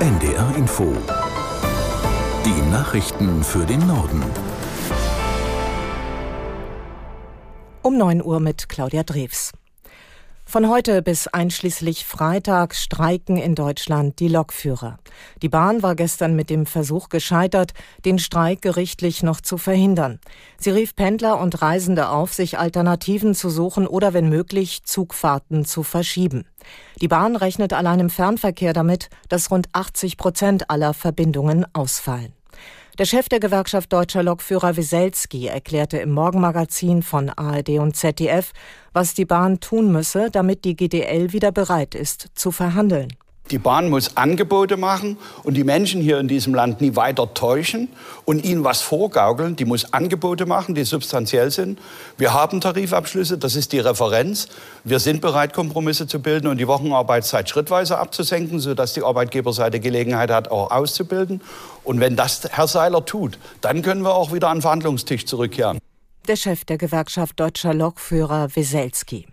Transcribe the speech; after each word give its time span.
NDR 0.00 0.56
Info. 0.56 0.92
Die 2.44 2.70
Nachrichten 2.70 3.44
für 3.44 3.64
den 3.64 3.86
Norden. 3.86 4.22
Um 7.80 7.96
9 7.96 8.22
Uhr 8.22 8.40
mit 8.40 8.68
Claudia 8.68 9.04
Drews. 9.04 9.52
Von 10.46 10.68
heute 10.68 11.02
bis 11.02 11.26
einschließlich 11.26 12.04
Freitag 12.04 12.74
streiken 12.74 13.38
in 13.38 13.54
Deutschland 13.54 14.20
die 14.20 14.28
Lokführer. 14.28 14.98
Die 15.42 15.48
Bahn 15.48 15.82
war 15.82 15.96
gestern 15.96 16.36
mit 16.36 16.48
dem 16.50 16.66
Versuch 16.66 17.08
gescheitert, 17.08 17.72
den 18.04 18.18
Streik 18.18 18.62
gerichtlich 18.62 19.22
noch 19.22 19.40
zu 19.40 19.58
verhindern. 19.58 20.20
Sie 20.58 20.70
rief 20.70 20.94
Pendler 20.94 21.40
und 21.40 21.60
Reisende 21.60 22.08
auf, 22.08 22.34
sich 22.34 22.58
Alternativen 22.58 23.34
zu 23.34 23.50
suchen 23.50 23.86
oder 23.86 24.12
wenn 24.12 24.28
möglich 24.28 24.84
Zugfahrten 24.84 25.64
zu 25.64 25.82
verschieben. 25.82 26.44
Die 27.00 27.08
Bahn 27.08 27.34
rechnet 27.34 27.72
allein 27.72 27.98
im 27.98 28.10
Fernverkehr 28.10 28.72
damit, 28.72 29.08
dass 29.28 29.50
rund 29.50 29.68
80 29.72 30.16
Prozent 30.16 30.70
aller 30.70 30.94
Verbindungen 30.94 31.66
ausfallen. 31.72 32.32
Der 32.96 33.06
Chef 33.06 33.28
der 33.28 33.40
Gewerkschaft 33.40 33.92
Deutscher 33.92 34.22
Lokführer 34.22 34.76
Wieselski 34.76 35.48
erklärte 35.48 35.98
im 35.98 36.12
Morgenmagazin 36.12 37.02
von 37.02 37.28
ARD 37.28 37.70
und 37.80 37.96
ZDF, 37.96 38.52
was 38.92 39.14
die 39.14 39.24
Bahn 39.24 39.58
tun 39.58 39.90
müsse, 39.90 40.30
damit 40.30 40.64
die 40.64 40.76
GDL 40.76 41.32
wieder 41.32 41.50
bereit 41.50 41.96
ist 41.96 42.28
zu 42.36 42.52
verhandeln. 42.52 43.08
Die 43.50 43.58
Bahn 43.58 43.90
muss 43.90 44.16
Angebote 44.16 44.78
machen 44.78 45.18
und 45.42 45.52
die 45.54 45.64
Menschen 45.64 46.00
hier 46.00 46.18
in 46.18 46.28
diesem 46.28 46.54
Land 46.54 46.80
nie 46.80 46.96
weiter 46.96 47.34
täuschen 47.34 47.90
und 48.24 48.42
ihnen 48.42 48.64
was 48.64 48.80
vorgaukeln. 48.80 49.54
Die 49.54 49.66
muss 49.66 49.92
Angebote 49.92 50.46
machen, 50.46 50.74
die 50.74 50.84
substanziell 50.84 51.50
sind. 51.50 51.78
Wir 52.16 52.32
haben 52.32 52.62
Tarifabschlüsse, 52.62 53.36
das 53.36 53.54
ist 53.54 53.72
die 53.72 53.80
Referenz. 53.80 54.48
Wir 54.82 54.98
sind 54.98 55.20
bereit, 55.20 55.52
Kompromisse 55.52 56.06
zu 56.06 56.20
bilden 56.20 56.46
und 56.46 56.56
die 56.56 56.66
Wochenarbeitszeit 56.66 57.50
schrittweise 57.50 57.98
abzusenken, 57.98 58.60
sodass 58.60 58.94
die 58.94 59.02
Arbeitgeberseite 59.02 59.78
Gelegenheit 59.78 60.30
hat, 60.30 60.50
auch 60.50 60.70
auszubilden. 60.70 61.42
Und 61.84 62.00
wenn 62.00 62.16
das 62.16 62.48
Herr 62.50 62.66
Seiler 62.66 63.04
tut, 63.04 63.38
dann 63.60 63.82
können 63.82 64.04
wir 64.04 64.14
auch 64.14 64.32
wieder 64.32 64.48
an 64.48 64.56
den 64.56 64.62
Verhandlungstisch 64.62 65.26
zurückkehren. 65.26 65.78
Der 66.28 66.36
Chef 66.36 66.64
der 66.64 66.78
Gewerkschaft 66.78 67.38
Deutscher 67.38 67.74
Lokführer 67.74 68.48
Wieselski. 68.54 69.26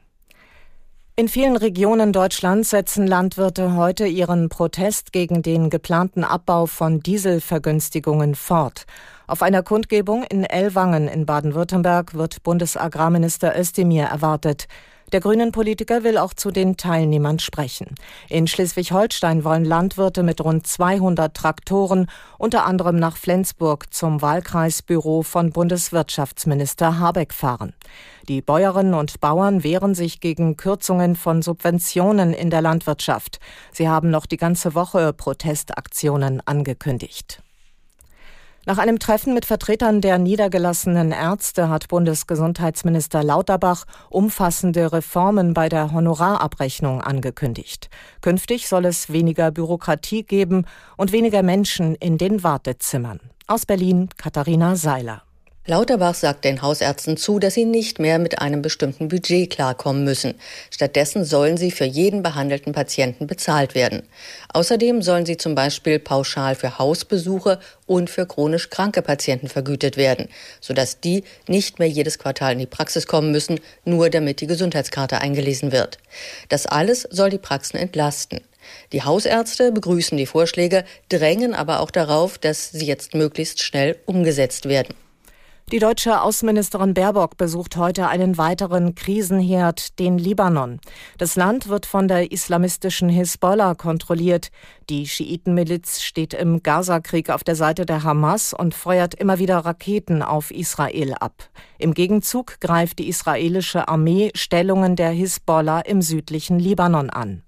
In 1.18 1.28
vielen 1.28 1.58
Regionen 1.58 2.14
Deutschlands 2.14 2.70
setzen 2.70 3.06
Landwirte 3.06 3.76
heute 3.76 4.08
ihren 4.08 4.48
Protest 4.48 5.12
gegen 5.12 5.42
den 5.42 5.70
geplanten 5.70 6.24
Abbau 6.24 6.68
von 6.68 7.02
Dieselvergünstigungen 7.02 8.34
fort. 8.34 8.86
Auf 9.32 9.44
einer 9.44 9.64
Kundgebung 9.64 10.24
in 10.24 10.44
Ellwangen 10.44 11.08
in 11.08 11.26
Baden-Württemberg 11.26 12.16
wird 12.16 12.44
Bundesagrarminister 12.44 13.58
Özdemir 13.58 14.04
erwartet. 14.04 14.68
Der 15.14 15.22
grünen 15.22 15.54
Politiker 15.54 16.04
will 16.04 16.18
auch 16.18 16.34
zu 16.34 16.52
den 16.52 16.76
Teilnehmern 16.76 17.40
sprechen. 17.40 17.96
In 18.28 18.46
Schleswig-Holstein 18.46 19.46
wollen 19.46 19.64
Landwirte 19.64 20.24
mit 20.24 20.42
rund 20.44 20.68
200 20.68 21.34
Traktoren 21.34 22.08
unter 22.40 22.66
anderem 22.66 22.98
nach 22.98 23.16
Flensburg 23.16 23.94
zum 23.94 24.22
Wahlkreisbüro 24.22 25.22
von 25.22 25.52
Bundeswirtschaftsminister 25.52 27.00
Habeck 27.00 27.34
fahren. 27.34 27.74
Die 28.28 28.42
Bäuerinnen 28.42 28.96
und 28.96 29.22
Bauern 29.22 29.64
wehren 29.64 29.96
sich 29.96 30.20
gegen 30.20 30.58
Kürzungen 30.58 31.16
von 31.16 31.42
Subventionen 31.42 32.34
in 32.34 32.50
der 32.50 32.62
Landwirtschaft. 32.62 33.40
Sie 33.72 33.88
haben 33.88 34.10
noch 34.10 34.26
die 34.26 34.36
ganze 34.36 34.76
Woche 34.76 35.14
Protestaktionen 35.14 36.46
angekündigt. 36.46 37.42
Nach 38.66 38.78
einem 38.78 39.00
Treffen 39.00 39.34
mit 39.34 39.46
Vertretern 39.46 40.02
der 40.02 40.20
niedergelassenen 40.20 41.12
Ärzte 41.12 41.70
hat 41.70 41.88
Bundesgesundheitsminister 41.88 43.24
Lauterbach 43.24 43.86
umfassende 44.12 44.94
Reformen 44.94 45.56
bei 45.56 45.68
der 45.68 45.92
Honorarabrechnung 45.92 47.02
angekündigt. 47.02 47.90
Künftig 48.22 48.68
soll 48.68 48.86
es 48.86 49.12
weniger 49.12 49.50
Bürokratie 49.50 50.24
geben 50.24 50.66
und 50.96 51.12
weniger 51.12 51.42
Menschen 51.42 51.96
in 51.96 52.20
den 52.20 52.44
Wartezimmern. 52.44 53.20
Aus 53.48 53.66
Berlin 53.66 54.10
Katharina 54.16 54.76
Seiler. 54.76 55.24
Lauterbach 55.68 56.16
sagt 56.16 56.44
den 56.44 56.64
Hausärzten 56.64 57.18
zu, 57.18 57.38
dass 57.38 57.54
sie 57.54 57.66
nicht 57.66 58.00
mehr 58.00 58.18
mit 58.18 58.40
einem 58.40 58.64
bestimmten 58.64 59.10
Budget 59.10 59.52
klarkommen 59.52 60.04
müssen. 60.04 60.34
Stattdessen 60.72 61.24
sollen 61.24 61.56
sie 61.56 61.70
für 61.70 61.86
jeden 61.86 62.24
behandelten 62.24 62.74
Patienten 62.74 63.28
bezahlt 63.28 63.76
werden. 63.76 64.02
Außerdem 64.52 65.04
sollen 65.04 65.28
sie 65.28 65.38
zum 65.38 65.54
Beispiel 65.54 66.00
pauschal 66.00 66.56
für 66.56 66.80
Hausbesuche 66.80 67.60
und 67.86 68.10
für 68.10 68.26
chronisch 68.26 68.72
kranke 68.72 69.04
Patienten 69.04 69.50
vergütet 69.50 69.98
werden, 69.98 70.30
sodass 70.62 71.00
die 71.00 71.24
nicht 71.48 71.78
mehr 71.78 71.90
jedes 71.90 72.18
Quartal 72.18 72.54
in 72.54 72.60
die 72.60 72.66
Praxis 72.66 73.06
kommen 73.06 73.32
müssen, 73.32 73.60
nur 73.86 74.10
damit 74.10 74.42
die 74.42 74.48
Gesundheitskarte 74.48 75.22
eingelesen 75.22 75.72
wird. 75.72 76.00
Das 76.50 76.66
alles 76.66 77.08
soll 77.12 77.30
die 77.30 77.38
Praxen 77.38 77.78
entlasten. 77.78 78.42
Die 78.94 79.04
Hausärzte 79.04 79.72
begrüßen 79.72 80.18
die 80.18 80.26
Vorschläge, 80.26 80.86
drängen 81.10 81.54
aber 81.54 81.82
auch 81.82 81.92
darauf, 81.92 82.40
dass 82.40 82.72
sie 82.72 82.88
jetzt 82.88 83.14
möglichst 83.14 83.62
schnell 83.62 83.98
umgesetzt 84.08 84.68
werden. 84.68 84.96
Die 85.72 85.80
deutsche 85.80 86.22
Außenministerin 86.22 86.94
Baerbock 86.94 87.38
besucht 87.38 87.78
heute 87.78 88.10
einen 88.10 88.38
weiteren 88.38 88.94
Krisenherd, 88.94 90.00
den 90.00 90.18
Libanon. 90.18 90.82
Das 91.18 91.38
Land 91.38 91.70
wird 91.70 91.86
von 91.86 92.10
der 92.10 92.34
islamistischen 92.34 93.08
Hisbollah 93.08 93.76
kontrolliert. 93.76 94.50
Die 94.90 95.08
Schiitenmiliz 95.08 96.02
steht 96.02 96.34
im 96.34 96.62
Gazakrieg 96.62 97.30
auf 97.30 97.46
der 97.46 97.56
Seite 97.56 97.86
der 97.86 98.04
Hamas 98.04 98.52
und 98.54 98.74
feuert 98.74 99.14
immer 99.14 99.40
wieder 99.40 99.60
Raketen 99.60 100.24
auf 100.24 100.52
Israel 100.52 101.14
ab. 101.14 101.50
Im 101.78 101.94
Gegenzug 101.94 102.60
greift 102.60 103.00
die 103.00 103.08
israelische 103.08 103.88
Armee 103.88 104.32
Stellungen 104.36 104.98
der 104.98 105.12
Hisbollah 105.12 105.80
im 105.80 106.02
südlichen 106.02 106.60
Libanon 106.60 107.10
an. 107.10 107.44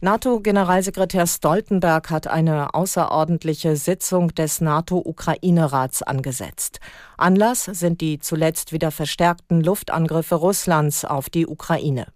NATO-Generalsekretär 0.00 1.26
Stoltenberg 1.26 2.10
hat 2.10 2.28
eine 2.28 2.72
außerordentliche 2.72 3.74
Sitzung 3.74 4.32
des 4.32 4.60
NATO-Ukraine-Rats 4.60 6.04
angesetzt. 6.04 6.78
Anlass 7.16 7.64
sind 7.64 8.00
die 8.00 8.20
zuletzt 8.20 8.72
wieder 8.72 8.92
verstärkten 8.92 9.60
Luftangriffe 9.60 10.36
Russlands 10.36 11.04
auf 11.04 11.30
die 11.30 11.48
Ukraine. 11.48 12.06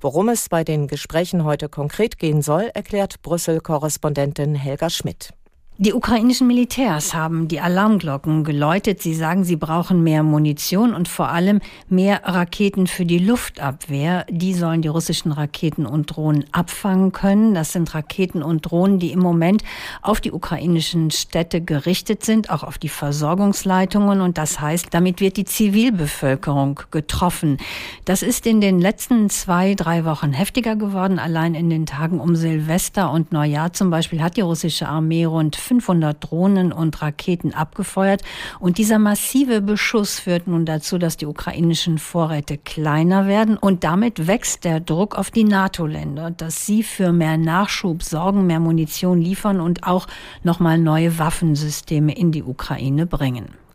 Worum 0.00 0.28
es 0.28 0.48
bei 0.48 0.62
den 0.62 0.86
Gesprächen 0.86 1.42
heute 1.42 1.68
konkret 1.68 2.18
gehen 2.18 2.42
soll, 2.42 2.70
erklärt 2.74 3.20
Brüssel-Korrespondentin 3.22 4.54
Helga 4.54 4.88
Schmidt. 4.88 5.30
Die 5.78 5.92
ukrainischen 5.92 6.46
Militärs 6.46 7.12
haben 7.12 7.48
die 7.48 7.60
Alarmglocken 7.60 8.44
geläutet. 8.44 9.02
Sie 9.02 9.14
sagen, 9.14 9.44
sie 9.44 9.56
brauchen 9.56 10.02
mehr 10.02 10.22
Munition 10.22 10.94
und 10.94 11.06
vor 11.06 11.28
allem 11.28 11.60
mehr 11.90 12.22
Raketen 12.24 12.86
für 12.86 13.04
die 13.04 13.18
Luftabwehr. 13.18 14.24
Die 14.30 14.54
sollen 14.54 14.80
die 14.80 14.88
russischen 14.88 15.32
Raketen 15.32 15.84
und 15.84 16.06
Drohnen 16.16 16.46
abfangen 16.50 17.12
können. 17.12 17.52
Das 17.52 17.72
sind 17.72 17.94
Raketen 17.94 18.42
und 18.42 18.62
Drohnen, 18.62 18.98
die 18.98 19.12
im 19.12 19.18
Moment 19.18 19.64
auf 20.00 20.22
die 20.22 20.32
ukrainischen 20.32 21.10
Städte 21.10 21.60
gerichtet 21.60 22.24
sind, 22.24 22.48
auch 22.48 22.62
auf 22.62 22.78
die 22.78 22.88
Versorgungsleitungen. 22.88 24.22
Und 24.22 24.38
das 24.38 24.58
heißt, 24.58 24.86
damit 24.92 25.20
wird 25.20 25.36
die 25.36 25.44
Zivilbevölkerung 25.44 26.80
getroffen. 26.90 27.58
Das 28.06 28.22
ist 28.22 28.46
in 28.46 28.62
den 28.62 28.80
letzten 28.80 29.28
zwei, 29.28 29.74
drei 29.74 30.06
Wochen 30.06 30.32
heftiger 30.32 30.74
geworden. 30.74 31.18
Allein 31.18 31.54
in 31.54 31.68
den 31.68 31.84
Tagen 31.84 32.18
um 32.18 32.34
Silvester 32.34 33.12
und 33.12 33.30
Neujahr 33.30 33.74
zum 33.74 33.90
Beispiel 33.90 34.22
hat 34.22 34.38
die 34.38 34.40
russische 34.40 34.88
Armee 34.88 35.26
rund 35.26 35.65
500 35.66 36.16
Drohnen 36.22 36.72
und 36.72 37.02
Raketen 37.02 37.52
abgefeuert. 37.52 38.22
Und 38.60 38.78
dieser 38.78 38.98
massive 38.98 39.60
Beschuss 39.60 40.20
führt 40.20 40.46
nun 40.46 40.64
dazu, 40.64 40.98
dass 40.98 41.16
die 41.16 41.26
ukrainischen 41.26 41.98
Vorräte 41.98 42.56
kleiner 42.56 43.26
werden. 43.26 43.56
Und 43.56 43.84
damit 43.84 44.26
wächst 44.26 44.64
der 44.64 44.80
Druck 44.80 45.18
auf 45.18 45.30
die 45.30 45.44
NATO-Länder, 45.44 46.30
dass 46.30 46.64
sie 46.64 46.82
für 46.82 47.12
mehr 47.12 47.36
Nachschub 47.36 48.02
sorgen, 48.02 48.46
mehr 48.46 48.60
Munition 48.60 49.20
liefern 49.20 49.60
und 49.60 49.84
auch 49.84 50.06
nochmal 50.42 50.78
neue 50.78 51.18
Waffensysteme 51.18 52.16
in 52.16 52.32
die 52.32 52.42
Ukraine 52.42 53.06
bringen. 53.06 53.65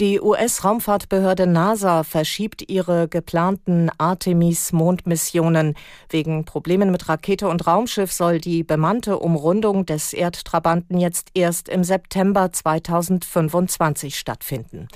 Die 0.00 0.22
US-Raumfahrtbehörde 0.22 1.46
NASA 1.46 2.02
verschiebt 2.02 2.70
ihre 2.70 3.08
geplanten 3.08 3.90
Artemis-Mondmissionen. 3.98 5.74
Wegen 6.08 6.46
Problemen 6.46 6.90
mit 6.90 7.10
Rakete 7.10 7.46
und 7.46 7.66
Raumschiff 7.66 8.10
soll 8.10 8.40
die 8.40 8.64
bemannte 8.64 9.18
Umrundung 9.18 9.84
des 9.84 10.14
Erdtrabanten 10.14 10.98
jetzt 10.98 11.28
erst 11.34 11.68
im 11.68 11.84
September 11.84 12.50
2025 12.50 14.18
stattfinden. 14.18 14.88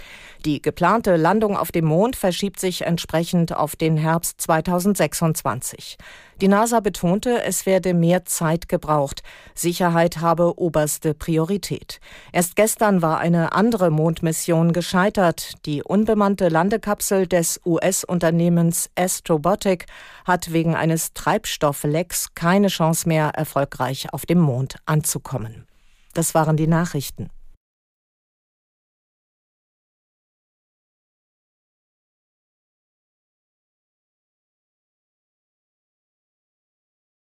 Die 0.46 0.62
geplante 0.62 1.16
Landung 1.16 1.58
auf 1.58 1.72
dem 1.72 1.84
Mond 1.84 2.16
verschiebt 2.16 2.58
sich 2.58 2.86
entsprechend 2.86 3.54
auf 3.54 3.76
den 3.76 3.98
Herbst 3.98 4.40
2026. 4.40 5.98
Die 6.42 6.48
NASA 6.48 6.80
betonte, 6.80 7.42
es 7.44 7.64
werde 7.64 7.94
mehr 7.94 8.26
Zeit 8.26 8.68
gebraucht. 8.68 9.22
Sicherheit 9.54 10.18
habe 10.18 10.58
oberste 10.58 11.14
Priorität. 11.14 11.98
Erst 12.30 12.56
gestern 12.56 13.00
war 13.00 13.18
eine 13.18 13.52
andere 13.52 13.90
Mondmission 13.90 14.74
gescheitert. 14.74 15.54
Die 15.64 15.82
unbemannte 15.82 16.48
Landekapsel 16.50 17.26
des 17.26 17.58
US-Unternehmens 17.64 18.90
Astrobotic 18.96 19.86
hat 20.26 20.52
wegen 20.52 20.74
eines 20.74 21.14
Treibstofflecks 21.14 22.34
keine 22.34 22.68
Chance 22.68 23.08
mehr, 23.08 23.30
erfolgreich 23.30 24.12
auf 24.12 24.26
dem 24.26 24.40
Mond 24.40 24.76
anzukommen. 24.84 25.66
Das 26.12 26.34
waren 26.34 26.58
die 26.58 26.66
Nachrichten. 26.66 27.30